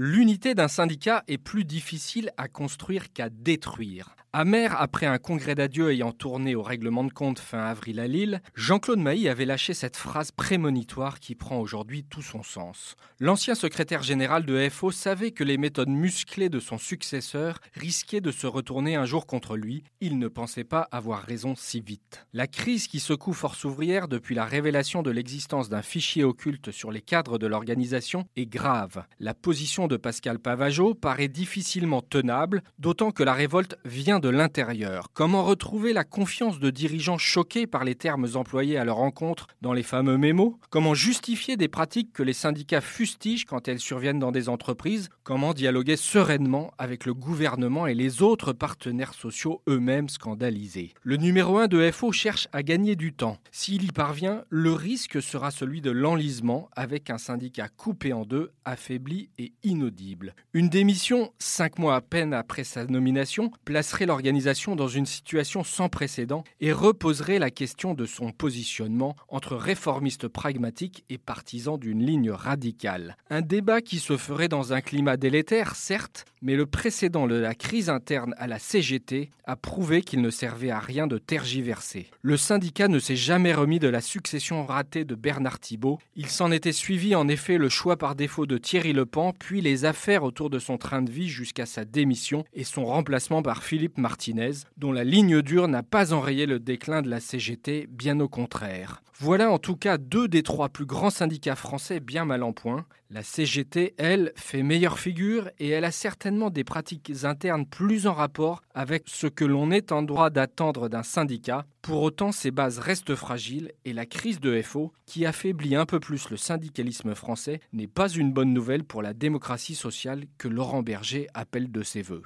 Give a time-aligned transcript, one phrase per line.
[0.00, 4.14] L'unité d'un syndicat est plus difficile à construire qu'à détruire.
[4.34, 8.42] Amer après un congrès d'adieu ayant tourné au règlement de compte fin avril à Lille,
[8.54, 12.94] Jean-Claude Mailly avait lâché cette phrase prémonitoire qui prend aujourd'hui tout son sens.
[13.20, 18.30] L'ancien secrétaire général de FO savait que les méthodes musclées de son successeur risquaient de
[18.30, 19.82] se retourner un jour contre lui.
[20.02, 22.26] Il ne pensait pas avoir raison si vite.
[22.34, 26.92] La crise qui secoue Force ouvrière depuis la révélation de l'existence d'un fichier occulte sur
[26.92, 29.06] les cadres de l'organisation est grave.
[29.20, 35.08] La position de Pascal Pavageau paraît difficilement tenable, d'autant que la révolte vient de l'intérieur.
[35.14, 39.72] Comment retrouver la confiance de dirigeants choqués par les termes employés à leur encontre dans
[39.72, 40.54] les fameux mémos?
[40.70, 45.08] Comment justifier des pratiques que les syndicats fustigent quand elles surviennent dans des entreprises?
[45.22, 50.94] Comment dialoguer sereinement avec le gouvernement et les autres partenaires sociaux eux-mêmes scandalisés?
[51.02, 53.38] Le numéro 1 de FO cherche à gagner du temps.
[53.52, 58.50] S'il y parvient, le risque sera celui de l'enlisement avec un syndicat coupé en deux,
[58.64, 60.34] affaibli et inaudible.
[60.52, 65.88] Une démission, cinq mois à peine après sa nomination, placerait l'organisation dans une situation sans
[65.88, 72.30] précédent et reposerait la question de son positionnement entre réformistes pragmatiques et partisans d'une ligne
[72.30, 73.16] radicale.
[73.30, 77.54] Un débat qui se ferait dans un climat délétère, certes, mais le précédent de la
[77.54, 82.06] crise interne à la CGT a prouvé qu'il ne servait à rien de tergiverser.
[82.22, 85.98] Le syndicat ne s'est jamais remis de la succession ratée de Bernard Thibault.
[86.16, 89.84] Il s'en était suivi en effet le choix par défaut de Thierry Lepan, puis les
[89.84, 93.98] affaires autour de son train de vie jusqu'à sa démission et son remplacement par Philippe
[93.98, 98.28] Martinez, dont la ligne dure n'a pas enrayé le déclin de la CGT, bien au
[98.28, 99.02] contraire.
[99.20, 102.86] Voilà en tout cas deux des trois plus grands syndicats français bien mal en point.
[103.10, 108.14] La CGT, elle, fait meilleure figure et elle a certainement des pratiques internes plus en
[108.14, 111.66] rapport avec ce que l'on est en droit d'attendre d'un syndicat.
[111.82, 116.00] Pour autant, ses bases restent fragiles et la crise de FO, qui affaiblit un peu
[116.00, 120.82] plus le syndicalisme français, n'est pas une bonne nouvelle pour la démocratie sociale que Laurent
[120.82, 122.22] Berger appelle de ses voeux.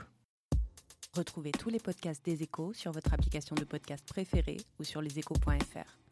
[1.15, 6.12] Retrouvez tous les podcasts des échos sur votre application de podcast préférée ou sur leséchos.fr.